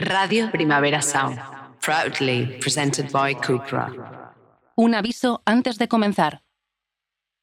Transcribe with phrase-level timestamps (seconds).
[0.00, 1.38] Radio Primavera Sound,
[1.84, 4.32] proudly presented by Cupra.
[4.74, 6.42] Un aviso antes de comenzar.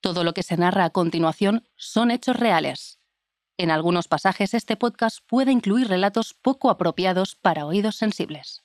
[0.02, 2.98] Todo lo que se narra a continuación son hechos reales.
[3.60, 8.64] En algunos pasajes este podcast puede incluir relatos poco apropiados para oídos sensibles.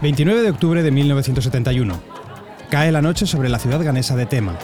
[0.00, 2.00] 29 de octubre de 1971.
[2.68, 4.58] Cae la noche sobre la ciudad ganesa de Tema.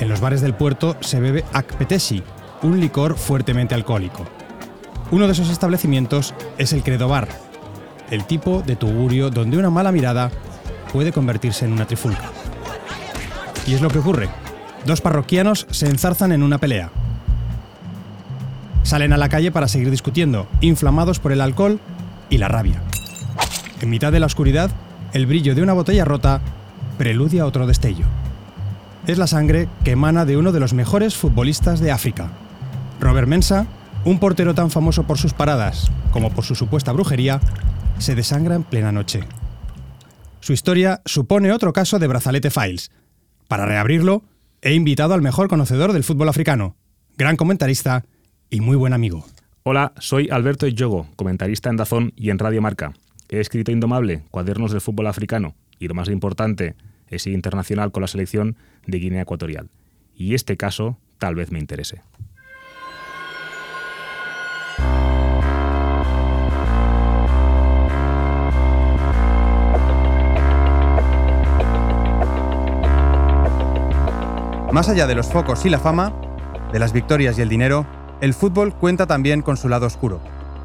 [0.00, 2.24] En los bares del puerto se bebe akpetesi,
[2.62, 4.26] un licor fuertemente alcohólico.
[5.10, 7.28] Uno de esos establecimientos es el Credo Bar,
[8.10, 10.32] el tipo de tugurio donde una mala mirada
[10.92, 12.30] puede convertirse en una trifulca.
[13.68, 14.28] Y es lo que ocurre.
[14.84, 16.90] Dos parroquianos se enzarzan en una pelea.
[18.82, 21.80] Salen a la calle para seguir discutiendo, inflamados por el alcohol
[22.28, 22.82] y la rabia.
[23.80, 24.70] En mitad de la oscuridad,
[25.12, 26.40] el brillo de una botella rota
[26.98, 28.06] preludia otro destello.
[29.06, 32.30] Es la sangre que emana de uno de los mejores futbolistas de África.
[33.00, 33.66] Robert Mensa,
[34.06, 37.40] un portero tan famoso por sus paradas como por su supuesta brujería,
[37.98, 39.24] se desangra en plena noche.
[40.38, 42.92] Su historia supone otro caso de brazalete Files.
[43.48, 44.22] Para reabrirlo,
[44.62, 46.76] he invitado al mejor conocedor del fútbol africano,
[47.18, 48.04] gran comentarista
[48.48, 49.26] y muy buen amigo.
[49.64, 52.92] Hola, soy Alberto Yogo, comentarista en Dazón y en Radio Marca.
[53.28, 56.76] He escrito Indomable, cuadernos del fútbol africano y lo más importante,
[57.08, 59.68] he sido internacional con la selección de Guinea Ecuatorial.
[60.14, 62.02] Y este caso tal vez me interese.
[74.76, 76.12] Más allá de los focos y la fama,
[76.70, 77.86] de las victorias y el dinero,
[78.20, 80.20] el fútbol cuenta también con su lado oscuro.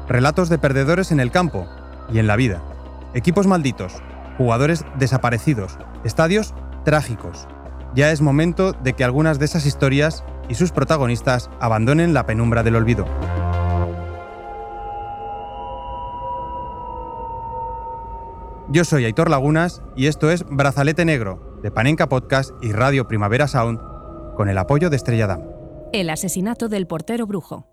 [0.06, 1.66] Relatos de perdedores en el campo
[2.12, 2.60] y en la vida.
[3.14, 4.02] Equipos malditos,
[4.36, 6.52] jugadores desaparecidos, estadios
[6.84, 7.48] trágicos.
[7.94, 12.62] Ya es momento de que algunas de esas historias y sus protagonistas abandonen la penumbra
[12.62, 13.06] del olvido.
[18.68, 23.48] Yo soy Aitor Lagunas y esto es Brazalete Negro, de Panenka Podcast y Radio Primavera
[23.48, 23.91] Sound,
[24.36, 25.42] con el apoyo de Estrella Damm.
[25.92, 27.66] El asesinato del portero brujo.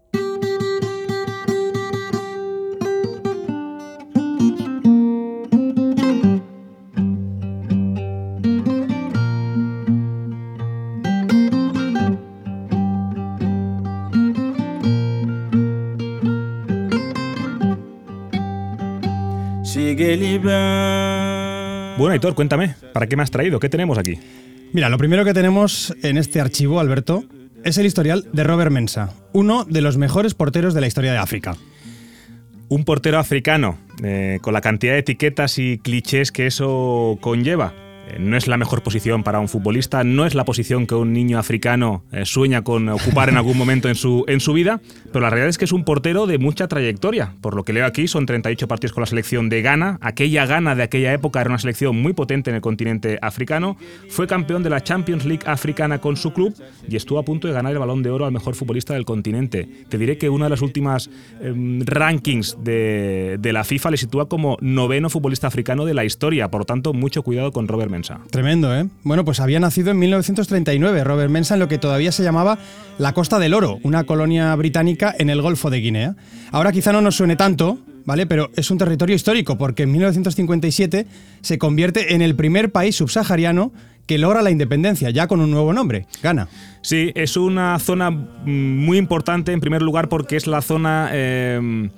[21.97, 23.59] Bueno, Aitor, cuéntame, ¿para qué me has traído?
[23.59, 24.17] ¿Qué tenemos aquí?
[24.71, 27.23] Mira, lo primero que tenemos en este archivo, Alberto,
[27.63, 31.17] es el historial de Robert Mensa, uno de los mejores porteros de la historia de
[31.17, 31.57] África.
[32.67, 37.73] Un portero africano, eh, con la cantidad de etiquetas y clichés que eso conlleva.
[38.17, 41.37] No es la mejor posición para un futbolista, no es la posición que un niño
[41.37, 44.81] africano eh, sueña con ocupar en algún momento en su, en su vida,
[45.11, 47.35] pero la realidad es que es un portero de mucha trayectoria.
[47.41, 49.97] Por lo que leo aquí, son 38 partidos con la selección de Ghana.
[50.01, 53.77] Aquella Ghana de aquella época era una selección muy potente en el continente africano.
[54.09, 56.55] Fue campeón de la Champions League africana con su club
[56.87, 59.67] y estuvo a punto de ganar el balón de oro al mejor futbolista del continente.
[59.89, 61.09] Te diré que una de las últimas
[61.41, 66.49] em, rankings de, de la FIFA le sitúa como noveno futbolista africano de la historia.
[66.49, 67.91] Por lo tanto, mucho cuidado con Robert
[68.29, 68.87] Tremendo, ¿eh?
[69.03, 72.57] Bueno, pues había nacido en 1939 Robert Mensa en lo que todavía se llamaba
[72.97, 76.15] la Costa del Oro, una colonia británica en el Golfo de Guinea.
[76.51, 78.25] Ahora quizá no nos suene tanto, ¿vale?
[78.25, 81.07] Pero es un territorio histórico porque en 1957
[81.41, 83.71] se convierte en el primer país subsahariano
[84.05, 86.47] que logra la independencia, ya con un nuevo nombre, Ghana.
[86.81, 91.09] Sí, es una zona mm, muy importante en primer lugar porque es la zona...
[91.13, 91.89] eh,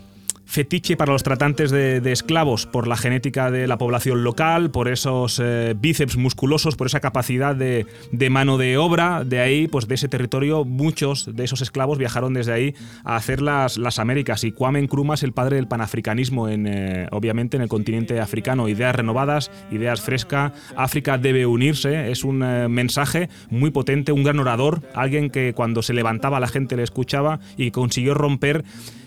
[0.51, 5.39] fetiche para los tratantes de, esclavos por la genética de la población local, por esos
[5.41, 9.23] eh, bíceps musculosos, por esa capacidad de, de, mano de obra.
[9.23, 12.75] De ahí, pues de ese territorio, muchos de esos esclavos viajaron desde ahí
[13.05, 14.43] a hacer las, las Américas.
[14.43, 18.67] Y Kwame Nkrumah es el padre del panafricanismo, en, eh, obviamente en el continente africano.
[18.67, 20.51] Ideas renovadas, ideas frescas.
[20.75, 22.11] África debe unirse.
[22.11, 26.47] Es un eh, mensaje muy potente, un gran orador, alguien que cuando se levantaba la
[26.47, 28.65] gente le escuchaba y consiguió romper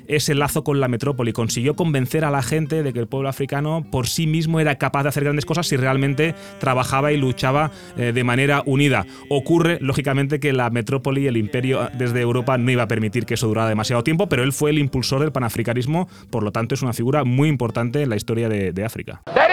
[0.08, 1.32] ese lazo con la metrópoli.
[1.32, 5.02] Consiguió convencer a la gente de que el pueblo africano por sí mismo era capaz
[5.04, 9.06] de hacer grandes cosas si realmente trabajaba y luchaba eh, de manera unida.
[9.28, 13.46] Ocurre, lógicamente, que la metrópoli, el imperio desde Europa, no iba a permitir que eso
[13.46, 16.92] durara demasiado tiempo, pero él fue el impulsor del panafricanismo, por lo tanto es una
[16.92, 19.22] figura muy importante en la historia de, de África.
[19.24, 19.44] The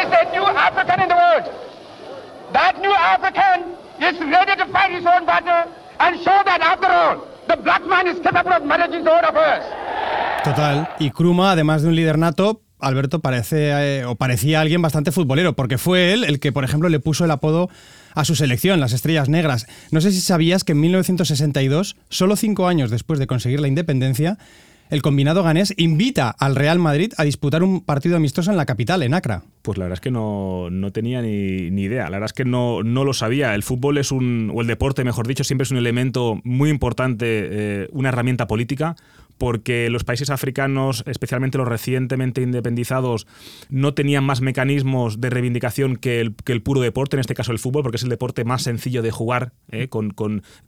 [6.02, 9.81] and show that after all, the black man is capable of managing his own affairs.
[10.44, 10.90] Total.
[11.00, 15.56] Y Kruma, además de un líder nato, Alberto parece eh, o parecía alguien bastante futbolero,
[15.56, 17.70] porque fue él el que, por ejemplo, le puso el apodo
[18.16, 19.68] a su selección, las Estrellas Negras.
[19.92, 24.38] No sé si sabías que en 1962, solo cinco años después de conseguir la independencia,
[24.92, 29.04] el combinado ganés invita al Real Madrid a disputar un partido amistoso en la capital,
[29.04, 29.44] en Accra.
[29.62, 32.44] Pues la verdad es que no, no tenía ni, ni, idea, la verdad es que
[32.44, 33.56] no, no, lo sabía.
[33.56, 37.26] El fútbol es un, o el deporte, mejor dicho, siempre es un elemento muy importante,
[37.26, 38.98] eh, una herramienta política,
[39.42, 43.26] porque los países africanos, especialmente los recientemente independizados,
[43.72, 47.82] no tenían más mecanismos de reivindicación que el, puro deporte, en este caso el fútbol,
[47.82, 49.88] porque es el deporte más sencillo de jugar, ¿eh?
[49.88, 50.14] con,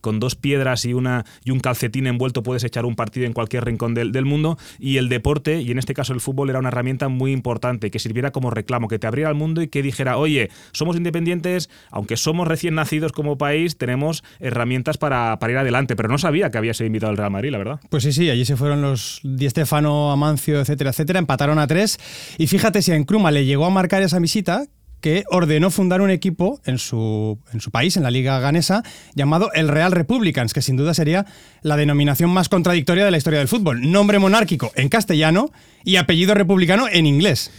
[0.02, 4.26] dos piedras y, un calcetín envuelto puedes echar un partido en cualquier rincón del, del,
[4.26, 7.92] mundo, y el deporte, y en este caso el fútbol, era una herramienta muy importante,
[7.92, 11.70] que sirviera como reclamo, que te abriera al mundo y que dijera, oye, somos independientes,
[11.92, 16.50] aunque somos recién nacidos como país, tenemos herramientas para, para ir adelante, pero no sabía
[16.50, 17.80] que había sido invitado al Real Madrid, la verdad.
[17.92, 21.68] Pues sí, sí, allí se fue fueron los Di Stefano, Amancio, etcétera, etcétera, empataron a
[21.68, 22.00] tres.
[22.38, 24.64] Y fíjate si a Nkrumah le llegó a marcar esa visita,
[25.02, 28.82] que ordenó fundar un equipo en su, en su país, en la liga ganesa,
[29.16, 31.26] llamado el Real Republicans, que sin duda sería
[31.62, 33.92] la denominación más contradictoria de la historia del fútbol.
[33.92, 35.52] Nombre monárquico en castellano
[35.84, 37.52] y apellido republicano en inglés.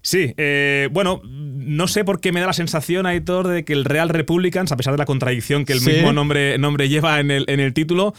[0.00, 3.84] Sí, eh, bueno, no sé por qué me da la sensación, Aitor, de que el
[3.84, 5.90] Real Republicans, a pesar de la contradicción que el sí.
[5.90, 8.14] mismo nombre, nombre lleva en el, en el título,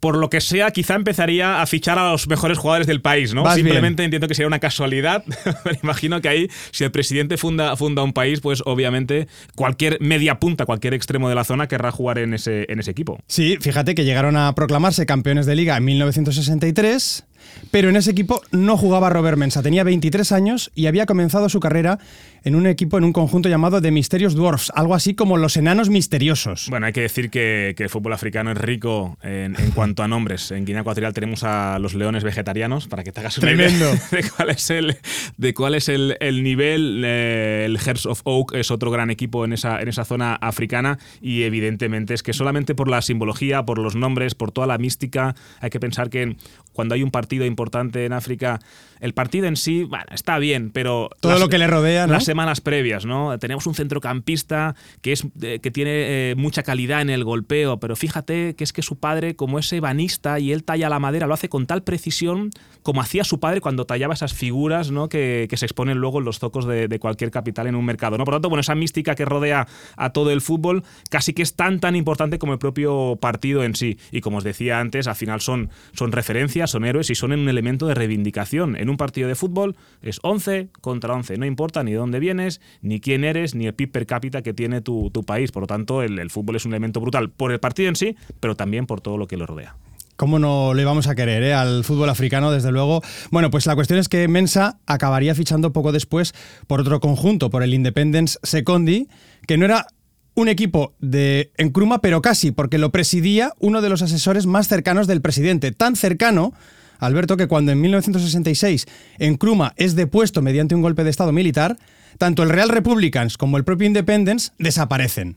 [0.00, 3.42] por lo que sea, quizá empezaría a fichar a los mejores jugadores del país, ¿no?
[3.42, 4.06] Vas Simplemente bien.
[4.06, 5.24] entiendo que sería una casualidad.
[5.64, 10.38] Me imagino que ahí, si el presidente funda, funda un país, pues obviamente cualquier media
[10.38, 13.18] punta, cualquier extremo de la zona querrá jugar en ese, en ese equipo.
[13.26, 17.24] Sí, fíjate que llegaron a proclamarse campeones de liga en 1963.
[17.70, 21.60] Pero en ese equipo no jugaba Robert Mensa, tenía 23 años y había comenzado su
[21.60, 21.98] carrera
[22.44, 25.90] en un equipo, en un conjunto llamado The Mysterious Dwarfs, algo así como los enanos
[25.90, 26.68] misteriosos.
[26.70, 30.08] Bueno, hay que decir que, que el fútbol africano es rico en, en, cuanto a
[30.08, 30.50] nombres.
[30.50, 33.86] En Guinea Ecuatorial tenemos a los leones vegetarianos, para que te hagas una Tremendo.
[33.86, 34.96] idea de cuál es el,
[35.36, 37.02] de cuál es el, el nivel.
[37.04, 40.98] Eh, el Hearts of Oak es otro gran equipo en esa, en esa zona africana
[41.20, 45.34] y evidentemente es que solamente por la simbología, por los nombres, por toda la mística,
[45.60, 46.36] hay que pensar que
[46.72, 48.60] cuando hay un partido importante en África,
[49.00, 51.10] el partido en sí, bueno, está bien, pero...
[51.20, 52.14] Todo las, lo que le rodea, ¿no?
[52.14, 53.38] Las semanas previas, ¿no?
[53.38, 57.96] Tenemos un centrocampista que, es, eh, que tiene eh, mucha calidad en el golpeo, pero
[57.96, 61.34] fíjate que es que su padre, como es ebanista y él talla la madera, lo
[61.34, 62.50] hace con tal precisión
[62.82, 65.08] como hacía su padre cuando tallaba esas figuras, ¿no?
[65.08, 68.16] Que, que se exponen luego en los zocos de, de, cualquier capital en un mercado,
[68.16, 68.24] ¿no?
[68.24, 71.54] Por lo tanto, bueno, esa mística que rodea a todo el fútbol casi que es
[71.54, 73.98] tan, tan importante como el propio partido en sí.
[74.10, 77.48] Y como os decía antes, al final son, son referencias, son héroes y son un
[77.48, 78.76] elemento de reivindicación.
[78.76, 81.36] En un partido de fútbol es 11 contra 11.
[81.36, 84.54] No importa ni de dónde vienes, ni quién eres, ni el PIB per cápita que
[84.54, 85.52] tiene tu, tu país.
[85.52, 88.54] Por lo tanto, el, fútbol es un elemento brutal por el partido en sí, pero
[88.56, 89.76] también por todo lo que lo rodea.
[90.16, 91.54] ¿Cómo no le vamos a querer eh?
[91.54, 93.02] al fútbol africano, desde luego?
[93.30, 96.34] Bueno, pues la cuestión es que Mensa acabaría fichando poco después
[96.66, 99.08] por otro conjunto, por el Independence Secondi,
[99.46, 99.86] que no era
[100.34, 105.06] un equipo de Nkrumah, pero casi, porque lo presidía uno de los asesores más cercanos
[105.08, 105.72] del presidente.
[105.72, 106.52] Tan cercano,
[106.98, 108.86] Alberto, que cuando en 1966
[109.20, 111.78] Nkrumah es depuesto mediante un golpe de Estado militar,
[112.18, 115.36] tanto el Real Republicans como el propio Independence desaparecen.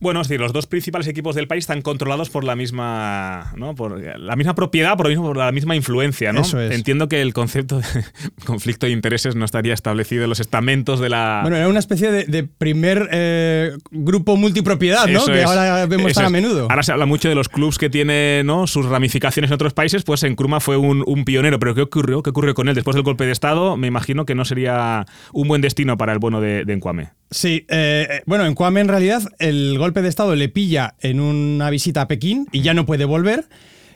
[0.00, 3.74] Bueno, es decir, los dos principales equipos del país están controlados por la misma, ¿no?
[3.74, 6.32] por la misma propiedad, por, mismo, por la misma influencia.
[6.32, 6.40] ¿no?
[6.40, 6.74] Eso es.
[6.74, 7.84] Entiendo que el concepto de
[8.46, 11.40] conflicto de intereses no estaría establecido en los estamentos de la.
[11.42, 15.18] Bueno, era una especie de, de primer eh, grupo multipropiedad, ¿no?
[15.18, 15.46] Eso que es.
[15.46, 16.68] ahora vemos Eso tan a menudo.
[16.70, 18.66] Ahora se habla mucho de los clubs que tienen ¿no?
[18.66, 21.58] sus ramificaciones en otros países, pues en Kruma fue un, un, pionero.
[21.58, 22.22] Pero ¿qué ocurrió?
[22.22, 22.74] ¿Qué ocurrió con él?
[22.74, 26.18] Después del golpe de Estado, me imagino que no sería un buen destino para el
[26.18, 27.10] bueno de, de Nkwame.
[27.30, 31.68] Sí, eh, bueno, en Kwame en realidad el golpe de Estado le pilla en una
[31.70, 33.46] visita a Pekín y ya no puede volver.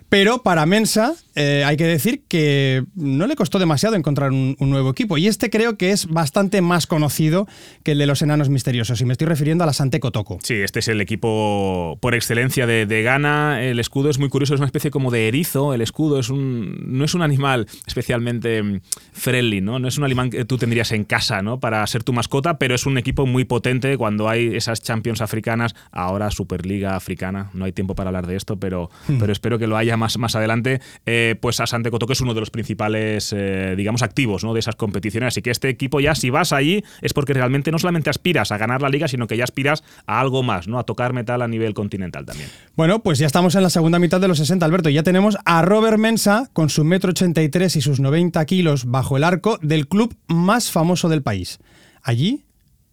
[0.09, 4.71] Pero para Mensa eh, hay que decir que no le costó demasiado encontrar un, un,
[4.71, 5.19] nuevo equipo.
[5.19, 7.49] Y este creo que es bastante más conocido
[7.83, 9.01] que el de los enanos misteriosos.
[9.01, 10.39] Y me estoy refiriendo a la Sante Kotoko.
[10.43, 13.63] Sí, este es el equipo por excelencia de, de, Ghana.
[13.63, 15.75] El escudo es muy curioso, es una especie como de erizo.
[15.75, 18.81] El escudo es un, no es un animal especialmente mm,
[19.13, 19.79] friendly, ¿no?
[19.79, 21.59] No es un animal que tú tendrías en casa, ¿no?
[21.59, 25.75] Para ser tu mascota, pero es un equipo muy potente cuando hay esas Champions africanas,
[25.91, 27.51] ahora Superliga africana.
[27.55, 29.19] No hay tiempo para hablar de esto, pero, hmm.
[29.19, 32.41] pero espero que lo haya más, más adelante, eh, pues Asante Kotoko es uno de
[32.41, 35.29] los principales, eh, digamos, activos de esas competiciones.
[35.29, 38.59] Así que este equipo ya, si vas allí, es porque realmente no solamente aspiras a
[38.59, 40.79] ganar la liga, sino que ya aspiras a algo más, ¿no?
[40.79, 42.49] a tocar metal a nivel continental también.
[42.77, 44.91] Bueno, pues ya estamos en la segunda mitad de los 60, Alberto.
[44.91, 49.25] Ya tenemos a Robert Mensa con su metro 83 y sus 90 kilos bajo el
[49.25, 51.59] arco del club más famoso del país.
[52.03, 52.45] Allí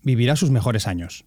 [0.03, 1.25] vivirá sus mejores años.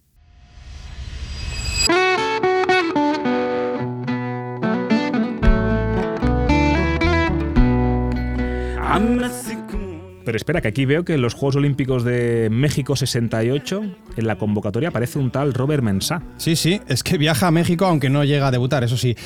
[10.25, 13.83] Pero espera, que aquí veo que en los Juegos Olímpicos de México 68,
[14.17, 16.23] en la convocatoria aparece un tal Robert Mensah.
[16.37, 19.17] Sí, sí, es que viaja a México aunque no llega a debutar, eso sí.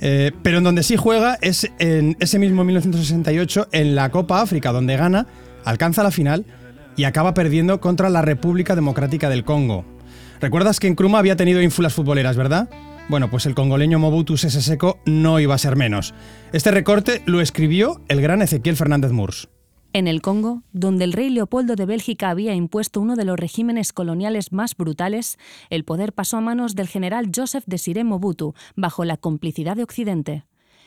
[0.00, 4.72] Eh, pero en donde sí juega es en ese mismo 1968 en la Copa África,
[4.72, 5.26] donde gana,
[5.64, 6.44] alcanza la final
[6.96, 9.84] y acaba perdiendo contra la República Democrática del Congo.
[10.40, 12.68] ¿Recuerdas que en Kruma había tenido ínfulas futboleras, verdad?
[13.08, 16.14] Bueno, pues el congoleño Mobutu Sese Seko no iba a ser menos.
[16.52, 19.48] Este recorte lo escribió el gran Ezequiel Fernández Murs.
[19.92, 23.92] En el Congo, donde el rey Leopoldo de Bélgica había impuesto uno de los regímenes
[23.92, 25.38] coloniales más brutales,
[25.70, 30.44] el poder pasó a manos del general Joseph Desiré Mobutu, bajo la complicidad de Occidente.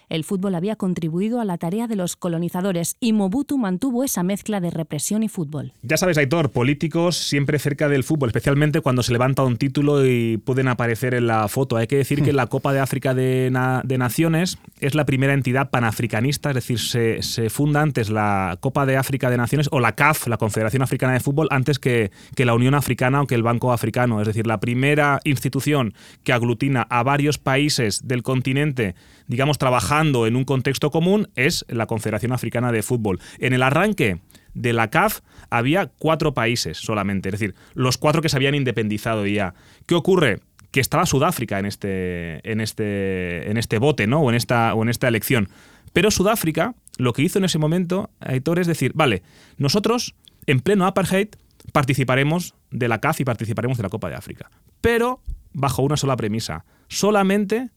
[0.10, 4.62] El fútbol había contribuido a la tarea de los colonizadores y Mobutu mantuvo esa mezcla
[4.62, 5.74] de represión y fútbol.
[5.82, 10.38] Ya sabes, Aitor, políticos siempre cerca del fútbol, especialmente cuando se levanta un título y
[10.38, 11.76] pueden aparecer en la foto.
[11.76, 13.50] Hay que decir que la Copa de África de,
[13.98, 18.96] Naciones es la primera entidad panafricanista, es decir, se, se, funda antes la Copa de
[18.96, 22.54] África de Naciones o la CAF, la Confederación Africana de Fútbol, antes que, que la
[22.54, 24.22] Unión Africana o que el Banco Africano.
[24.22, 28.96] Es decir, la primera institución que aglutina a varios países del continente
[29.28, 33.20] digamos, trabajando en un contexto común es la Confederación Africana de Fútbol.
[33.40, 34.20] En el arranque
[34.54, 39.26] de la CAF había cuatro países solamente, es decir, los cuatro que se habían independizado
[39.26, 39.56] ya.
[39.86, 40.40] ¿Qué ocurre?
[40.72, 44.22] Que estaba Sudáfrica en este, en este, en este bote, ¿no?
[44.22, 45.50] O en esta, o en esta elección.
[45.94, 49.24] Pero Sudáfrica lo que hizo en ese momento, Aitor, es decir, vale,
[49.58, 51.30] nosotros en pleno apartheid
[51.72, 54.50] participaremos de la CAF y participaremos de la Copa de África.
[54.82, 55.22] Pero
[55.54, 56.66] bajo una sola premisa.
[56.88, 57.70] Solamente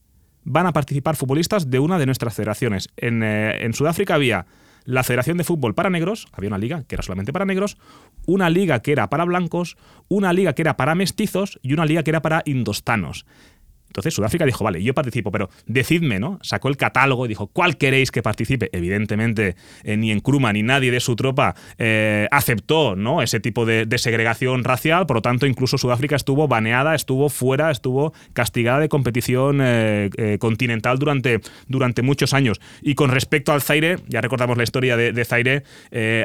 [0.43, 2.89] van a participar futbolistas de una de nuestras federaciones.
[2.97, 4.45] Eh, en, Sudáfrica había
[4.85, 7.77] la Federación de Fútbol para Negros, había una liga que era solamente para negros,
[8.25, 12.03] una liga que era para blancos, una liga que era para mestizos y una liga
[12.03, 13.25] que era para indostanos.
[13.91, 16.39] Entonces Sudáfrica dijo, vale, yo participo, pero decidme, ¿no?
[16.41, 18.69] Sacó el catálogo y dijo, ¿cuál queréis que participe?
[18.71, 23.21] Evidentemente, eh, ni en Kruma ni nadie de su tropa eh, aceptó, ¿no?
[23.21, 28.13] Ese tipo de, segregación racial, por lo tanto, incluso Sudáfrica estuvo baneada, estuvo fuera, estuvo
[28.31, 32.61] castigada de competición eh, continental durante, durante muchos años.
[32.81, 35.63] Y con respecto al Zaire, ya recordamos la historia de, Zaire,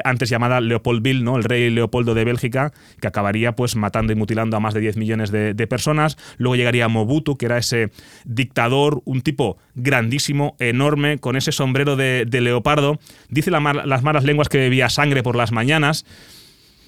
[0.05, 1.35] antes llamada Leopoldville, ¿no?
[1.35, 2.71] El rey Leopoldo de Bélgica,
[3.01, 6.17] que acabaría pues matando y mutilando a más de 10 millones de, de personas.
[6.37, 7.91] Luego llegaría Mobutu, que era ese
[8.25, 12.99] dictador, un tipo grandísimo, enorme, con ese sombrero de, leopardo.
[13.29, 16.05] Dice las malas lenguas que bebía sangre por las mañanas.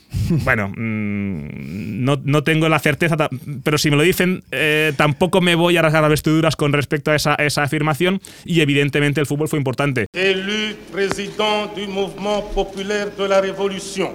[0.43, 3.15] Bueno, mm, no, tengo la certeza,
[3.63, 7.11] pero si me lo dicen, eh, tampoco me voy a rasgar las vestiduras con respecto
[7.11, 10.07] a esa, esa, afirmación y evidentemente el fútbol fue importante.
[10.13, 14.11] Élu président du mouvement populaire de la révolution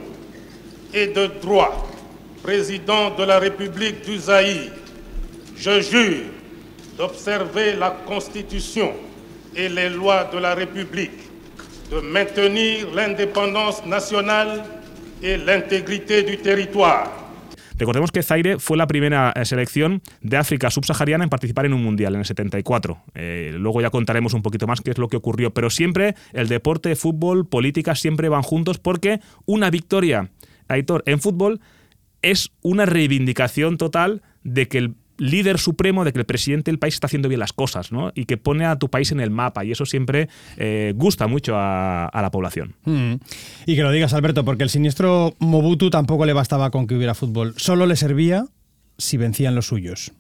[0.93, 1.89] et de droit,
[2.43, 4.73] président de la République du Zaïre,
[5.57, 6.34] je jure
[6.97, 8.93] d'observer la Constitution
[9.57, 11.31] et les lois de la République,
[11.91, 14.65] de maintenir l'indépendance nationale
[15.23, 17.11] et l'intégrité du territoire.
[17.77, 21.83] Recordemos que Zaire fue la primera eh, selección de África subsahariana en participar en un
[21.83, 22.99] mundial en el 74.
[23.15, 26.47] Eh, luego ya contaremos un poquito más qué es lo que ocurrió, pero siempre el
[26.47, 30.31] deporte, fútbol, política siempre van juntos porque una victoria,
[30.69, 31.61] Aitor, en fútbol
[32.23, 36.95] es una reivindicación total de que el líder supremo de que el presidente del país
[36.95, 38.13] está haciendo bien las cosas, ¿no?
[38.15, 39.65] Y que pone a tu país en el mapa.
[39.65, 42.75] Y eso siempre eh, gusta mucho a, la población.
[42.85, 43.15] Mm.
[43.67, 47.15] Y que lo digas, Alberto, porque el siniestro Mobutu tampoco le bastaba con que hubiera
[47.15, 47.55] fútbol.
[47.57, 48.47] Solo le servía
[48.99, 50.13] si vencían los suyos.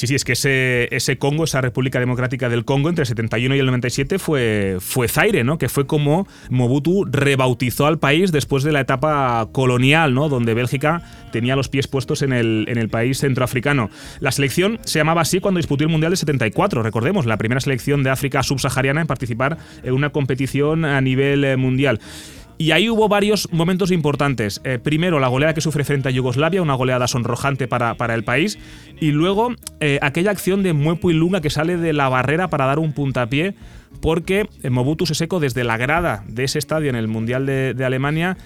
[0.00, 3.58] Sí, sí, es que ese, Congo, esa República Democrática del Congo, entre el 71 y
[3.58, 5.58] el 97 fue, fue Zaire, ¿no?
[5.58, 10.30] Que fue como Mobutu rebautizó al país después de la etapa colonial, ¿no?
[10.30, 11.02] Donde Bélgica
[11.32, 13.90] tenía los pies puestos en el, en el país centroafricano.
[14.20, 18.02] La selección se llamaba así cuando disputó el Mundial de 74, recordemos, la primera selección
[18.02, 22.00] de África subsahariana en participar en una competición a nivel eh, mundial.
[22.60, 24.60] Y ahí hubo varios momentos importantes.
[24.64, 28.22] Eh, primero, la goleada que sufre frente a Yugoslavia, una goleada sonrojante para, para el
[28.22, 28.58] país.
[29.00, 32.66] Y luego, eh, aquella acción de Muepo y Lunga que sale de la barrera para
[32.66, 33.54] dar un puntapié,
[34.02, 38.36] porque Mobutu Seseko, desde la grada de ese estadio en el Mundial de Alemania,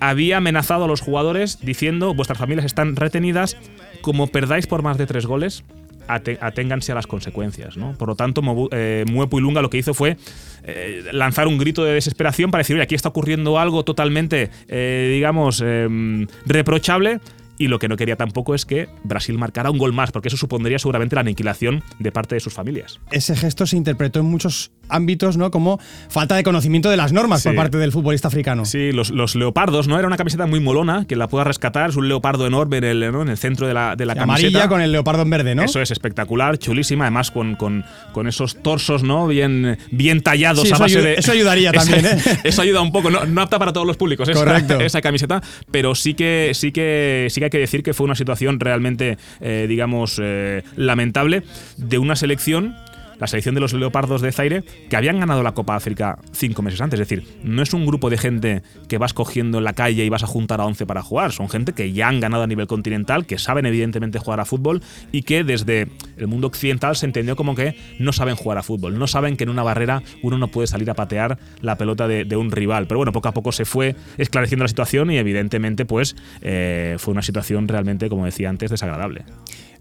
[0.00, 3.58] había amenazado a los jugadores diciendo: vuestras familias están retenidas,
[4.00, 5.62] como perdáis por más de tres goles,
[6.08, 7.76] aténganse a las consecuencias.
[7.76, 7.92] ¿no?
[7.92, 8.42] Por lo tanto,
[8.72, 10.16] eh, Muepo y Lunga lo que hizo fue
[10.64, 15.10] eh, lanzar un grito de desesperación para decir, oye, aquí está ocurriendo algo totalmente, eh,
[15.12, 17.20] digamos, em, reprochable.
[17.58, 20.36] Y lo que no quería tampoco es que Brasil marcara un gol más, porque eso
[20.36, 22.98] supondría seguramente la aniquilación de parte de sus familias.
[23.12, 25.50] Ese gesto se interpretó en muchos ámbitos, ¿no?
[25.50, 28.64] Como falta de conocimiento de las normas por parte del futbolista africano.
[28.64, 29.98] Sí, los, los leopardos, ¿no?
[29.98, 31.90] Era una camiseta muy molona, que la pueda rescatar.
[31.90, 33.22] Es un leopardo enorme en el, ¿no?
[33.22, 34.68] en el centro de la, de la Amarilla camiseta.
[34.68, 35.62] con el leopardo en verde, ¿no?
[35.64, 39.26] Eso es espectacular, chulísima, además con, con, con esos torsos, ¿no?
[39.26, 41.14] Bien, bien tallados Sí, a eso base ayu- de.
[41.14, 42.18] eso ayudaría también, ¿eh?
[42.44, 44.74] Eso ayuda un poco, no, no apta para todos los públicos esa, Correcto.
[44.80, 48.14] esa camiseta, pero sí que, sí que sí que hay que decir que fue una
[48.14, 51.42] situación realmente, eh, digamos, eh, lamentable
[51.76, 52.76] de una selección.
[53.18, 56.80] La selección de los leopardos de Zaire, que habían ganado la Copa África cinco meses
[56.80, 56.98] antes.
[57.00, 60.08] Es decir, no es un grupo de gente que vas cogiendo en la calle y
[60.08, 61.32] vas a juntar a 11 para jugar.
[61.32, 64.82] Son gente que ya han ganado a nivel continental, que saben evidentemente jugar a fútbol
[65.12, 68.98] y que desde el mundo occidental se entendió como que no saben jugar a fútbol.
[68.98, 72.36] No saben que en una barrera uno no puede salir a patear la pelota de,
[72.36, 72.86] un rival.
[72.86, 77.12] Pero bueno, poco a poco se fue esclareciendo la situación y evidentemente pues eh, fue
[77.12, 79.24] una situación realmente, como decía antes, desagradable.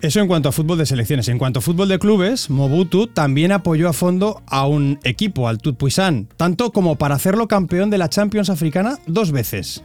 [0.01, 1.27] Eso en cuanto a fútbol de selecciones.
[1.27, 5.60] En cuanto a fútbol de clubes, Mobutu también apoyó a fondo a un equipo, al
[5.60, 9.84] Tutpuisan, tanto como para hacerlo campeón de la Champions africana dos veces.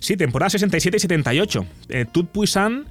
[0.00, 1.66] Sí, temporada 67 y 78.
[1.90, 2.06] Eh,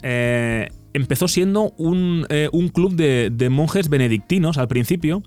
[0.04, 5.24] eh, empezó siendo un, eh, club de monjes benedictinos al principio.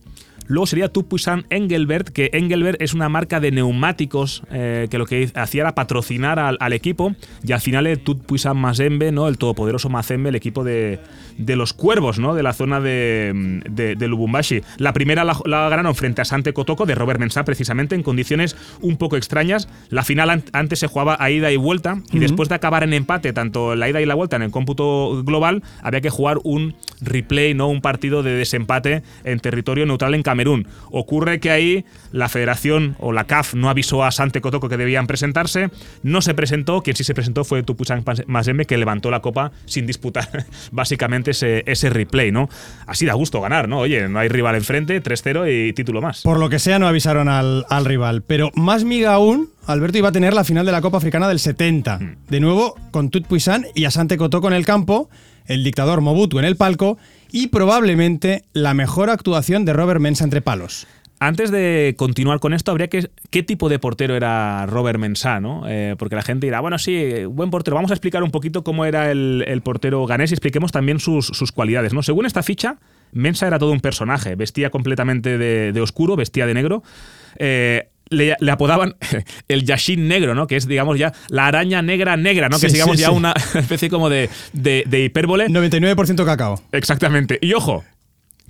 [0.46, 5.06] Luego sería Tut Puisan Engelbert, que Engelbert es una marca de neumáticos eh, que lo
[5.06, 7.14] que hacía era patrocinar al, al equipo.
[7.42, 9.28] Y al final el Tut Puisan Mazembe, ¿no?
[9.28, 11.00] el todopoderoso Mazembe, el equipo de,
[11.38, 12.34] de los cuervos ¿no?
[12.34, 14.60] de la zona de, de, de Lubumbashi.
[14.78, 18.56] La primera la, la ganaron frente a Sante Kotoko de Robert Mensah, precisamente en condiciones
[18.80, 19.68] un poco extrañas.
[19.88, 22.92] La final an- antes se jugaba a ida y vuelta y después de acabar en
[22.92, 26.74] empate, tanto la ida y la vuelta en el cómputo global, había que jugar un
[27.00, 27.68] replay, ¿no?
[27.68, 30.67] un partido de desempate en territorio neutral en Camerún.
[30.91, 35.07] Ocurre que ahí la federación o la CAF no avisó a Sante Kotoko que debían
[35.07, 35.71] presentarse,
[36.03, 39.87] no se presentó, quien sí se presentó fue Tupusan Mazembe que levantó la copa sin
[39.87, 42.49] disputar básicamente ese, ese replay, ¿no?
[42.87, 43.79] Así da gusto ganar, ¿no?
[43.79, 46.23] Oye, no hay rival enfrente, 3-0 y título más.
[46.23, 48.23] Por lo que sea, no avisaron al, al rival.
[48.26, 51.38] Pero más miga aún, Alberto iba a tener la final de la Copa Africana del
[51.38, 52.00] 70.
[52.29, 55.09] De nuevo, con Tut Puisan y Asante Kotoko en el campo,
[55.46, 56.98] el dictador Mobutu en el palco
[57.30, 60.86] y probablemente la mejor actuación de Robert Mensah entre palos.
[61.20, 63.08] Antes de continuar con esto, habría que.
[63.30, 65.62] ¿Qué tipo de portero era Robert Mensah, no?
[65.66, 67.76] Eh, porque la gente dirá, bueno, sí, buen portero.
[67.76, 71.94] Vamos a explicar un poquito cómo era el, portero ganés y expliquemos también sus, cualidades,
[71.94, 72.02] ¿no?
[72.02, 72.78] Según esta ficha,
[73.12, 74.34] Mensah era todo un personaje.
[74.34, 76.83] Vestía completamente de, de oscuro, vestía de negro.
[77.38, 78.95] Eh, le, le apodaban
[79.49, 80.47] el Yashin negro, ¿no?
[80.47, 82.59] Que es, digamos, ya la araña negra negra, ¿no?
[82.59, 83.14] que es, digamos, sí, ya sí.
[83.14, 85.47] una especie como de, de, de hipérbole.
[85.49, 86.61] 99% cacao.
[86.73, 87.38] Exactamente.
[87.40, 87.85] Y ojo,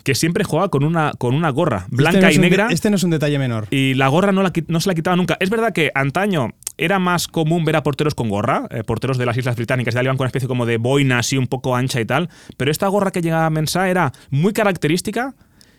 [0.03, 2.69] que siempre juega con una, con una gorra Este blanca no y de- negra.
[2.71, 3.67] este no es un detalle menor.
[3.71, 5.37] Y la gorra no, la, no se la quitaba nunca.
[5.41, 9.25] Es verdad que antaño era más común ver a porteros con gorra, eh, porteros de
[9.27, 11.77] las Islas Británicas, ya le iban con una especie como de boina así un poco
[11.77, 15.35] ancha y tal, pero esta gorra que llegaba a Mensah era muy característica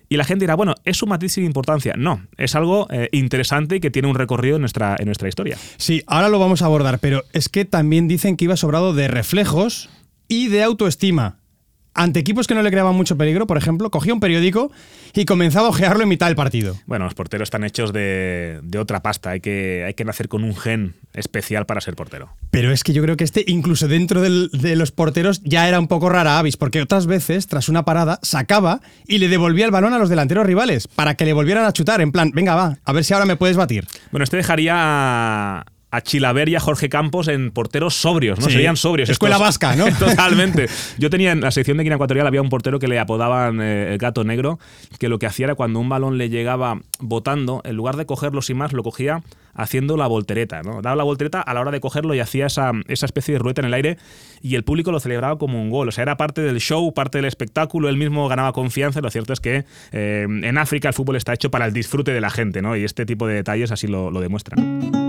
[0.09, 1.93] y la gente dirá, bueno, es un matiz importancia.
[1.97, 5.57] No, es algo eh, interesante y que tiene un recorrido en nuestra, en nuestra historia.
[5.77, 9.07] Sí, ahora lo vamos a abordar, pero es que también dicen que iba sobrado de
[9.07, 9.89] reflejos
[10.27, 11.37] y de autoestima.
[11.95, 14.69] Ante equipos que no le creaban mucho peligro, por ejemplo, cogía un periódico
[15.13, 16.75] y comenzaba a ojearlo en mitad del partido.
[16.85, 20.43] Bueno, los porteros están hechos de, de otra pasta, hay que, hay que nacer con
[20.43, 22.29] un gen especial para ser portero.
[22.51, 25.79] Pero es que yo creo que este, incluso dentro del- de los porteros, ya era
[25.79, 29.71] un poco rara avis, porque otras veces, tras una parada, sacaba y le devolvía el
[29.71, 32.77] balón a los delanteros rivales para que le volvieran a chutar, en plan, venga, va,
[32.83, 33.87] a ver si ahora me puedes batir.
[34.11, 35.63] Bueno, este dejaría
[35.95, 38.45] a, Chilaver y a Jorge Campos en porteros sobrios, ¿no?
[38.45, 38.53] Sí.
[38.53, 39.09] Serían sobrios.
[39.09, 39.47] Escuela estos.
[39.47, 39.85] vasca, ¿no?
[39.99, 40.67] Totalmente.
[40.97, 43.93] Yo tenía en la sección de Guinea Ecuatorial había un portero que le apodaban eh,
[43.93, 44.59] el gato negro,
[44.99, 48.41] que lo que hacía era cuando un balón le llegaba botando, en lugar de cogerlo
[48.41, 49.21] sin más, lo cogía
[49.55, 50.81] haciendo la voltereta, ¿no?
[50.81, 53.61] Daba la voltereta a la hora de cogerlo y hacía esa, esa especie de rueta
[53.61, 53.97] en el aire
[54.41, 55.87] y el público lo celebraba como un gol.
[55.87, 59.01] O sea, era parte del show, parte del espectáculo, él mismo ganaba confianza.
[59.01, 62.21] Lo cierto es que eh, en África el fútbol está hecho para el disfrute de
[62.21, 62.75] la gente, ¿no?
[62.75, 65.04] Y este tipo de detalles así lo, lo demuestran.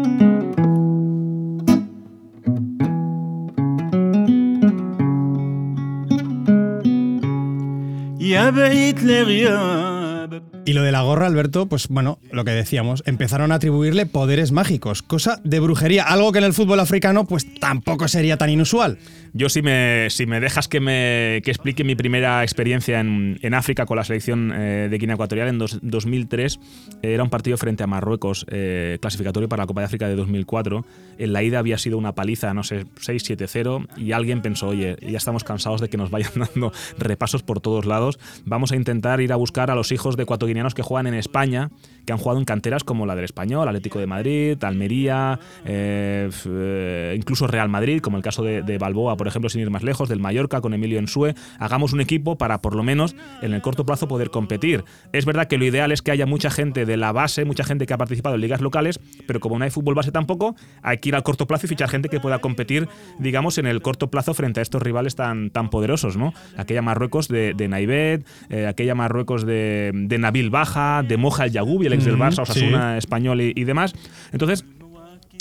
[10.65, 14.51] Y lo de la gorra, Alberto, pues bueno, lo que decíamos, empezaron a atribuirle poderes
[14.51, 18.99] mágicos, cosa de brujería, algo que en el fútbol africano pues tampoco sería tan inusual.
[19.38, 23.53] Yo si me, si me dejas que me que explique mi primera experiencia en, en
[23.53, 26.59] África con la selección eh, de Guinea Ecuatorial en dos- 2003,
[27.03, 30.16] eh, era un partido frente a Marruecos, eh, clasificatorio para la Copa de África de
[30.16, 30.87] 2004.
[31.18, 35.18] En la ida había sido una paliza, no sé, 6-7-0 y alguien pensó, oye, ya
[35.18, 39.35] estamos cansados de que nos vayan dando repasos por todos lados, vamos a intentar ir
[39.35, 41.70] a buscar a los hijos de ecuatoguineanos guineanos que juegan en España,
[42.07, 47.46] que han jugado en canteras como la del Español, Atlético de Madrid, Almería, eh, incluso
[47.49, 50.21] Real Madrid, como el caso de, de Balboa, por ejemplo, sin ir más lejos, del
[50.21, 51.35] Mallorca con Emilio Ensue.
[51.59, 54.85] Hagamos un equipo para por lo menos en el corto plazo poder competir.
[55.12, 57.87] Es verdad que lo ideal es que haya mucha gente de la base, mucha gente
[57.87, 61.09] que ha participado en ligas locales, pero como no hay fútbol base tampoco, hay que
[61.11, 64.35] ir al corto plazo y fichar gente que pueda competir, digamos, en el corto plazo
[64.35, 66.33] frente a estos rivales tan, tan poderosos, ¿no?
[66.57, 71.53] Aquella Marruecos de, de Naivet, eh, aquella Marruecos de, de Nabil Baja, de Moja el
[71.53, 72.61] Yagubi, el ex del Barça, sí.
[72.61, 73.95] Osasuna, Español y, y demás.
[74.33, 74.65] Entonces,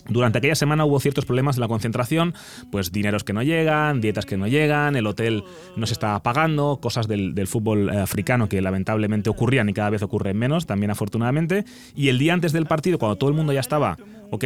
[0.07, 2.33] durante aquella semana hubo ciertos problemas en la concentración,
[2.71, 5.43] pues dineros que no llegan, dietas que no llegan, el hotel
[5.75, 9.89] no se estaba pagando, cosas del, del fútbol eh, africano que lamentablemente ocurrían y cada
[9.89, 11.65] vez ocurren menos, también afortunadamente.
[11.95, 13.97] Y el día antes del partido, cuando todo el mundo ya estaba,
[14.31, 14.45] ok,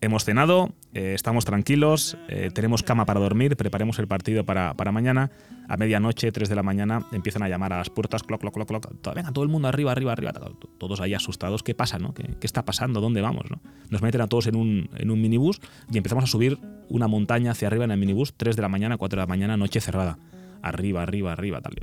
[0.00, 4.92] hemos cenado, eh, estamos tranquilos, eh, tenemos cama para dormir, preparemos el partido para, para
[4.92, 5.30] mañana.
[5.68, 8.68] A medianoche, 3 de la mañana, empiezan a llamar a las puertas, cloc, cloc, cloc,
[8.68, 9.14] cloc.
[9.14, 10.32] Venga, todo el mundo arriba, arriba, arriba.
[10.78, 11.62] Todos ahí asustados.
[11.62, 12.14] ¿Qué pasa, no?
[12.14, 13.00] ¿Qué, qué está pasando?
[13.00, 13.60] ¿Dónde vamos, no?
[13.90, 15.60] Nos meten a todos en un, en un minibús
[15.92, 16.58] y empezamos a subir
[16.88, 19.56] una montaña hacia arriba en el minibús, 3 de la mañana, 4 de la mañana,
[19.56, 20.18] noche cerrada.
[20.62, 21.74] Arriba, arriba, arriba, tal.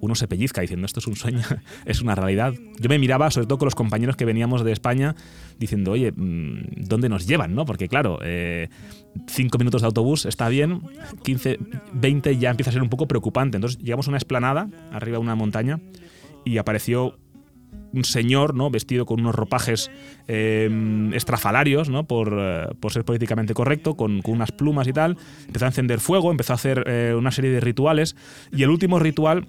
[0.00, 1.42] Uno se pellizca diciendo, esto es un sueño,
[1.84, 2.54] es una realidad.
[2.78, 5.14] Yo me miraba, sobre todo con los compañeros que veníamos de España,
[5.58, 7.54] diciendo, oye, mm, ¿dónde nos llevan?
[7.54, 7.64] ¿no?
[7.64, 8.68] Porque claro, eh,
[9.26, 10.82] cinco minutos de autobús está bien,
[11.22, 11.58] 15,
[11.92, 13.56] 20 ya empieza a ser un poco preocupante.
[13.56, 15.80] Entonces llegamos a una esplanada, arriba de una montaña,
[16.44, 17.18] y apareció
[17.92, 18.70] un señor, ¿no?
[18.70, 19.90] Vestido con unos ropajes
[20.28, 22.04] eh, estrafalarios, ¿no?
[22.04, 25.16] Por, eh, por ser políticamente correcto, con, unas plumas y tal.
[25.46, 28.16] Empezó a encender fuego, empezó a hacer eh, una serie de rituales.
[28.52, 29.46] Y el último ritual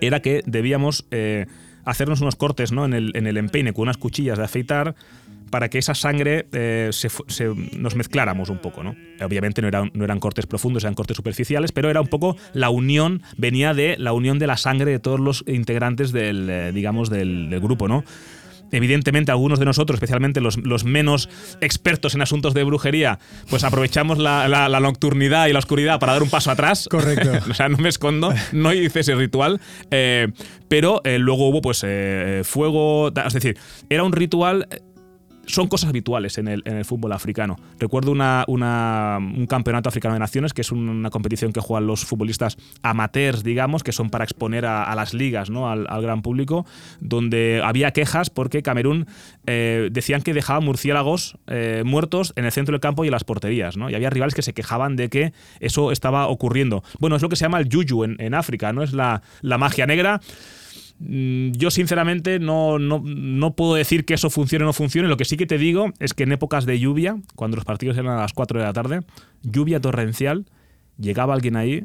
[0.00, 1.46] era que debíamos eh,
[1.84, 2.84] hacernos unos cortes ¿no?
[2.84, 4.94] en, el, en el empeine con unas cuchillas de afeitar
[5.50, 8.82] para que esa sangre eh, se nos mezcláramos un poco.
[8.82, 8.94] ¿no?
[9.20, 12.70] Obviamente no eran, no eran cortes profundos, eran cortes superficiales, pero era un poco la
[12.70, 17.10] unión, venía de la unión de la sangre de todos los integrantes del, eh, digamos,
[17.10, 17.88] del grupo.
[17.88, 18.04] ¿no?
[18.72, 21.28] Evidentemente, algunos de nosotros, especialmente los, los menos
[21.60, 26.12] expertos en asuntos de brujería, pues aprovechamos la, la- la nocturnidad y la oscuridad para
[26.12, 26.88] dar un paso atrás.
[26.90, 27.30] Correcto.
[27.50, 29.60] o sea, no me escondo, no hice ese ritual.
[29.90, 30.28] eh,
[30.68, 33.08] pero eh, luego hubo, pues, eh, fuego.
[33.26, 33.56] Es decir,
[33.88, 34.68] era un ritual.
[35.50, 37.58] Son cosas habituales en el, en el fútbol africano.
[37.78, 41.86] Recuerdo una, una- un campeonato africano de naciones, que es un- una competición que juegan
[41.86, 45.70] los futbolistas amateurs, digamos, que son para exponer a, las ligas, ¿no?
[45.70, 46.66] al, al gran público,
[47.00, 49.06] donde había quejas porque Camerún
[49.46, 53.24] eh, decían que dejaba murciélagos eh, muertos en el centro del campo y en las
[53.24, 53.76] porterías.
[53.76, 53.90] ¿no?
[53.90, 56.82] Y había rivales que se quejaban de que eso estaba ocurriendo.
[56.98, 58.82] Bueno, es lo que se llama el yuyu en, en África, ¿no?
[58.82, 60.20] es la, la magia negra.
[61.00, 65.08] Mm, Yo sinceramente no, no, no puedo decir que eso funcione o no funcione.
[65.08, 67.96] Lo que sí que te digo es que en épocas de lluvia, cuando los partidos
[67.96, 69.00] eran a las 4 de la tarde,
[69.42, 70.46] lluvia torrencial,
[70.98, 71.84] llegaba alguien ahí,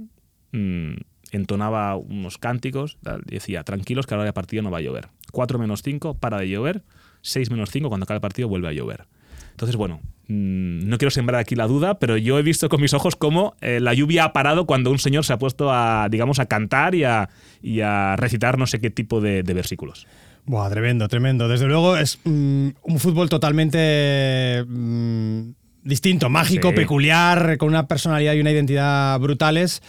[0.52, 0.96] mm,
[1.32, 5.08] entonaba unos cánticos decía, tranquilos que ahora el partido no va a llover.
[5.32, 6.84] 4 menos 5, para de llover.
[7.22, 9.06] 6 menos 5, cuando acabe el partido vuelve a llover.
[9.56, 12.94] Entonces, bueno, mm, no quiero sembrar aquí la duda, pero yo he visto con mis
[12.94, 16.40] ojos cómo eh, la lluvia ha parado cuando un señor se ha puesto a, digamos,
[16.40, 17.30] a cantar y a,
[17.62, 20.08] y a recitar no sé qué tipo de, de versículos.
[20.46, 21.48] Buah, tremendo, tremendo.
[21.48, 25.42] Desde luego es mm, un fútbol totalmente mm,
[25.84, 26.76] distinto, mágico, Sí.
[26.76, 29.82] peculiar, con una personalidad y una identidad brutales.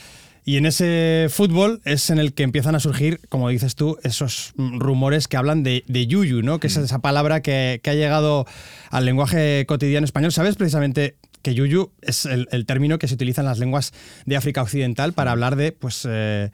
[0.48, 4.52] Y en ese fútbol es en el que empiezan a surgir, como dices tú, esos
[4.56, 6.60] mm, rumores que hablan de, de yuyu, ¿no?
[6.60, 8.46] Que es esa palabra que, que ha llegado
[8.90, 10.30] al lenguaje cotidiano español.
[10.30, 13.92] ¿Sabes precisamente que yuyu es el, el término que se utiliza en las lenguas
[14.24, 16.06] de África Occidental para hablar de, pues...
[16.08, 16.50] eh,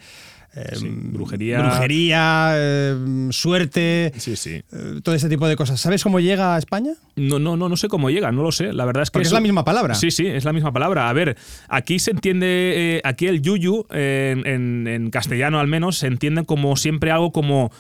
[0.55, 1.61] eh, Sí, brujería.
[1.63, 4.63] brujería, eh, suerte, Sí, sí.
[4.73, 5.81] eh, todo ese tipo de cosas.
[5.81, 6.93] ¿Sabes cómo llega a España?
[7.17, 8.73] No, no, no, no sé cómo llega, no lo sé.
[8.73, 9.15] La verdad es que.
[9.15, 9.95] Porque es la misma palabra.
[9.95, 11.09] Sí, sí, es la misma palabra.
[11.09, 11.37] A ver,
[11.69, 12.97] aquí se entiende.
[12.97, 17.33] eh, aquí el yuyu, en, en- en castellano al menos, se entiende como siempre algo
[17.33, 17.71] como.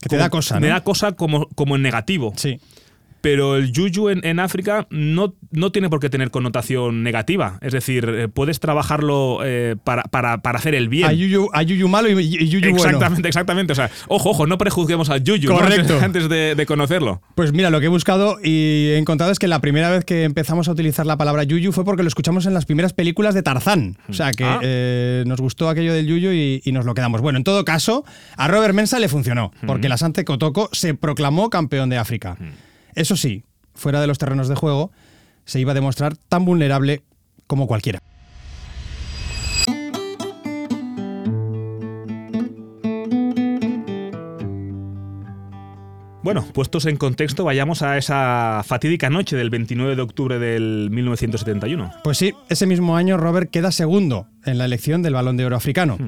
[0.00, 0.74] Que te como- da cosa, Me ¿no?
[0.74, 2.32] da cosa como, como en negativo.
[2.36, 2.58] Sí.
[3.22, 7.58] Pero el yuyu en, en África no, no tiene por qué tener connotación negativa.
[7.62, 11.08] Es decir, eh, puedes trabajarlo eh, para, para- para hacer el bien.
[11.08, 12.84] Hay yuyu, malo y, y yuyu bueno.
[12.84, 13.72] Exactamente, exactamente.
[13.72, 17.22] O sea, ojo, ojo, no prejuzguemos al yuyu antes, antes de, de conocerlo.
[17.34, 20.24] Pues mira, lo que he buscado y he encontrado es que la primera vez que
[20.24, 23.42] empezamos a utilizar la palabra yuyu fue porque lo escuchamos en las primeras películas de
[23.42, 23.96] Tarzán.
[24.08, 24.58] O sea que Ah.
[24.62, 27.20] eh, nos gustó aquello del yuyu y, y nos lo quedamos.
[27.20, 28.04] Bueno, en todo caso,
[28.36, 32.36] a Robert Mensa le funcionó, porque la Sante Kotoko se proclamó campeón de África.
[32.94, 34.92] Eso sí, fuera de los terrenos de juego,
[35.44, 37.02] se iba a demostrar tan vulnerable
[37.46, 38.00] como cualquiera.
[46.22, 51.90] Bueno, puestos en contexto, vayamos a esa fatídica noche del 29 de octubre del 1971.
[52.04, 55.56] Pues sí, ese mismo año Robert queda segundo en la elección del Balón de Oro
[55.56, 55.98] africano.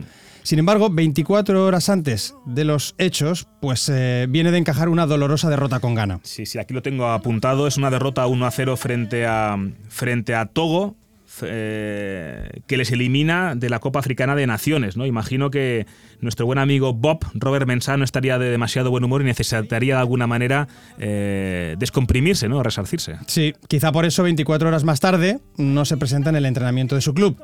[0.44, 5.48] Sin embargo, 24 horas antes de los hechos, pues eh, viene de encajar una dolorosa
[5.48, 6.20] derrota con Ghana.
[6.22, 7.66] Sí, sí, aquí lo tengo apuntado.
[7.66, 9.56] Es una derrota 1 a 0 frente a,
[9.88, 10.96] frente a Togo,
[11.40, 14.98] eh, que les elimina de la Copa Africana de Naciones.
[14.98, 15.06] ¿no?
[15.06, 15.86] Imagino que
[16.20, 20.00] nuestro buen amigo Bob, Robert Mensah, no estaría de demasiado buen humor y necesitaría de
[20.00, 22.62] alguna manera eh, descomprimirse, ¿no?
[22.62, 23.16] resarcirse.
[23.28, 27.00] Sí, quizá por eso 24 horas más tarde no se presenta en el entrenamiento de
[27.00, 27.42] su club.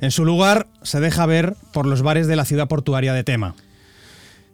[0.00, 3.54] En su lugar, se deja ver por los bares de la ciudad portuaria de Tema.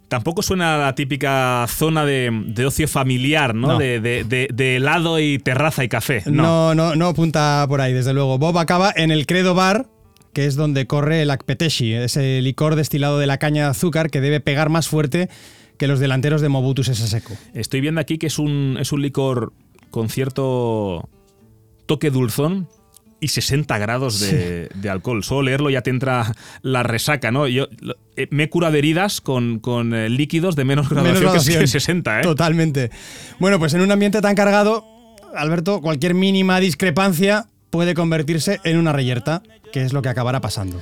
[0.08, 3.68] Tampoco suena a la típica zona de, ocio familiar, ¿no?
[3.68, 3.78] No.
[3.78, 6.22] De, de- de- de helado y terraza y café.
[6.26, 8.38] No, no, no apunta por ahí, desde luego.
[8.38, 9.86] Bob acaba en el Credo Bar,
[10.32, 14.20] que es donde corre el Akpeteshi, ese licor destilado de la caña de azúcar que
[14.20, 15.28] debe pegar más fuerte
[15.78, 17.34] que los delanteros de Mobutu Sese Seko.
[17.54, 19.52] Estoy viendo aquí que es un, es un licor
[19.90, 21.08] con cierto
[21.86, 22.68] toque dulzón
[23.24, 25.24] y 60 grados de, de alcohol.
[25.24, 26.32] Solo leerlo ya te entra
[26.62, 27.48] la resaca, ¿no?
[27.48, 27.68] Yo
[28.16, 31.52] eh, me he curado de heridas con, con, eh, líquidos de menos graduación, Menos que-
[31.52, 31.60] graduación.
[31.62, 32.22] que 60, ¿eh?
[32.22, 32.90] Totalmente.
[33.38, 34.84] Bueno, pues en un ambiente tan cargado,
[35.34, 40.80] Alberto, cualquier mínima discrepancia puede convertirse en una reyerta, que es lo que acabará pasando.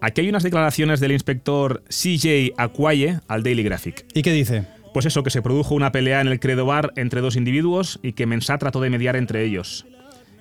[0.00, 4.06] Aquí hay unas declaraciones del inspector CJ Aquaye al Daily Graphic.
[4.14, 4.64] ¿Y qué dice?
[4.94, 8.12] Pues eso, que se produjo una pelea en el Credo Bar entre dos individuos y
[8.12, 9.84] que Mensah trató de mediar entre ellos.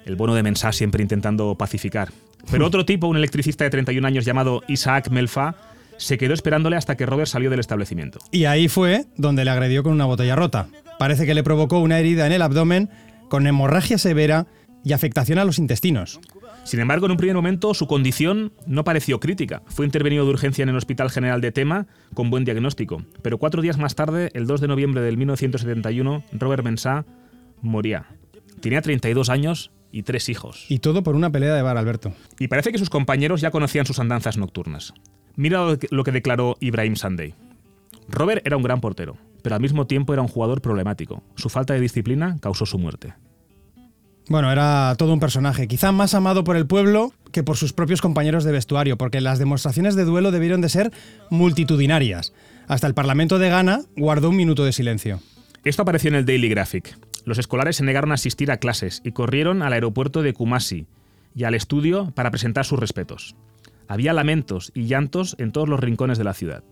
[0.07, 2.13] El bono de Mensah siempre intentando pacificar.
[2.49, 5.55] Pero otro tipo, un electricista de 31 años llamado Isaac Melfa,
[5.97, 8.19] se quedó esperándole hasta que Robert salió del establecimiento.
[8.31, 10.69] Y ahí fue donde le agredió con una botella rota.
[10.97, 12.89] Parece que le provocó una herida en el abdomen
[13.27, 14.47] con hemorragia severa
[14.81, 16.21] y afectación a los intestinos.
[16.63, 19.61] Sin embargo, en un primer momento su condición no pareció crítica.
[19.65, 23.03] Fue intervenido de urgencia en el Hospital General de Tema con buen diagnóstico.
[23.21, 27.05] Pero cuatro días más tarde, el 2 de noviembre del 1971, Robert Mensah
[27.61, 28.05] moría.
[28.61, 30.65] Tenía 32 años y tres hijos.
[30.69, 32.13] Y todo por una pelea de bar, Alberto.
[32.39, 34.93] Y parece que sus compañeros ya conocían sus andanzas nocturnas.
[35.35, 37.33] Mira lo que- lo que declaró Ibrahim Sunday.
[38.09, 41.23] Robert era un gran portero, pero al mismo tiempo era un jugador problemático.
[41.35, 43.13] Su falta de disciplina causó su muerte.
[44.29, 48.01] Bueno, era todo un personaje, quizá más amado por el pueblo que por sus propios
[48.01, 50.91] compañeros de vestuario, porque las demostraciones de duelo debieron de ser
[51.29, 52.33] multitudinarias.
[52.67, 55.21] Hasta el Parlamento de Ghana guardó un minuto de silencio.
[55.63, 56.97] Esto apareció en el Daily Graphic.
[57.27, 60.87] Los escolares se negaron a asistir a clases y corrieron al aeropuerto de Kumasi
[61.35, 63.35] y al estudio para presentar sus respetos.
[63.89, 66.63] Había lamentos y llantos en todos los rincones de la ciudad.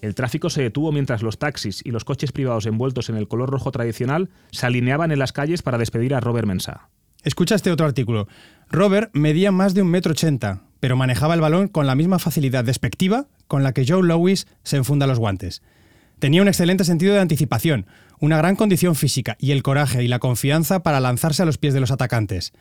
[0.00, 3.50] El tráfico se detuvo mientras los taxis y los coches privados envueltos en el color
[3.50, 6.88] rojo tradicional se alineaban en las calles para despedir a Robert Mensah.
[7.22, 8.28] Escucha este otro artículo.
[8.70, 12.64] Robert medía más de un metro ochenta, pero manejaba el balón con la misma facilidad
[12.64, 15.62] despectiva con la que Joe Louis se enfunda los guantes.
[16.22, 17.84] Tenía un excelente sentido de anticipación,
[18.20, 21.74] una gran condición física y el coraje y la confianza para lanzarse a los pies
[21.74, 22.52] de los atacantes.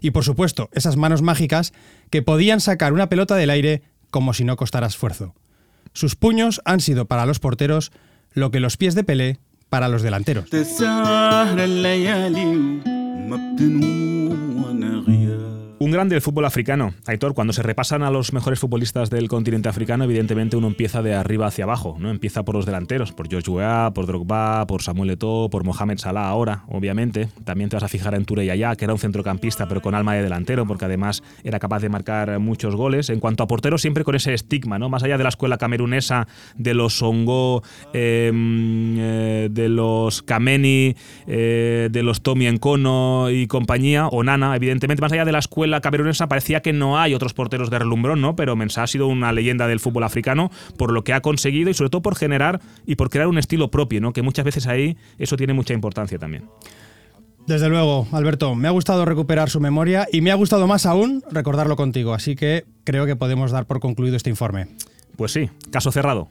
[0.00, 1.72] Y por supuesto, esas manos mágicas
[2.10, 5.32] que podían sacar una pelota del aire como si no costara esfuerzo.
[5.92, 7.92] Sus puños han sido para los porteros
[8.32, 10.50] lo que los pies de Pelé para los delanteros.
[15.80, 16.94] Un grande del fútbol africano.
[17.04, 21.14] Aitor, cuando se repasan a los mejores futbolistas del continente africano, evidentemente uno empieza de
[21.14, 22.10] arriba hacia abajo, ¿no?
[22.10, 26.28] Empieza por los delanteros, por George Weah, por Drogba, por Samuel Eto'o, por Mohamed Salah
[26.28, 27.28] ahora, obviamente.
[27.44, 30.14] También te vas a fijar en Ture Yaya, que era un centrocampista, pero con alma
[30.14, 33.10] de delantero, porque además era capaz de marcar muchos goles.
[33.10, 34.88] En cuanto a porteros, siempre con ese estigma, ¿no?
[34.88, 40.94] Más allá de la escuela camerunesa, de los Songo, em, eh, de los Kameni,
[41.26, 45.64] eh, de los Tommy Encono y compañía, o Nana, evidentemente, más allá de la escuela
[45.80, 48.36] camerunesa, parecía que no hay otros porteros de relumbrón, ¿no?
[48.36, 51.74] Pero Mensah ha sido una leyenda del fútbol africano por lo que ha conseguido y
[51.74, 54.12] sobre todo por generar y por crear un estilo propio, ¿no?
[54.12, 56.48] Que muchas veces ahí eso tiene mucha importancia también.
[57.46, 61.22] Desde luego, Alberto, me ha gustado recuperar su memoria y me ha gustado más aún
[61.30, 64.68] recordarlo contigo, así que creo que podemos dar por concluido este informe.
[65.16, 66.30] Pues sí, caso cerrado.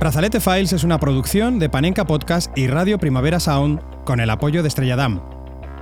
[0.00, 4.62] Brazalete Files es una producción de Panenka Podcast y Radio Primavera Sound con el apoyo
[4.62, 5.20] de Estrella Damm.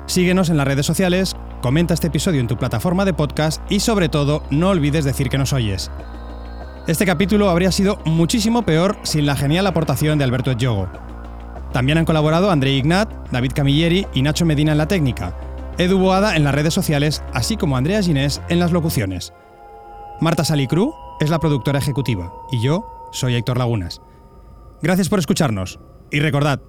[0.06, 4.08] Síguenos en las redes sociales, comenta este episodio en tu plataforma de podcast y sobre
[4.08, 5.92] todo no olvides decir que nos oyes.
[6.88, 10.88] Este capítulo habría sido muchísimo peor sin la genial aportación de Alberto Yogo.
[11.72, 15.36] También han colaborado André Ignat, David Camilleri y Nacho Medina en la técnica,
[15.78, 19.32] Edu Boada en las redes sociales, así como Andrea Ginés en las locuciones.
[20.20, 24.00] Marta Salicru es la productora ejecutiva y yo soy Héctor Lagunas.
[24.80, 26.60] Gracias por escucharnos y recordad,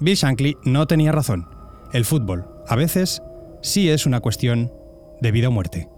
[0.00, 1.48] Bill Shankly no tenía razón.
[1.92, 3.22] El fútbol, a veces,
[3.62, 4.72] sí es una cuestión
[5.20, 5.88] de vida o muerte.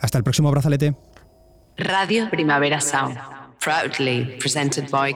[0.00, 0.96] Hasta el próximo brazalete.
[1.76, 3.18] Radio Primavera Sound,
[3.60, 5.14] proudly presented by.